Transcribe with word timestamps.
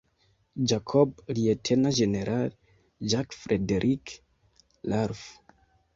Jacob, 0.69 1.09
Lt. 1.27 1.67
Gen. 1.97 2.13
Jack 3.11 3.33
Frederick 3.33 4.23
Ralph. 4.83 5.37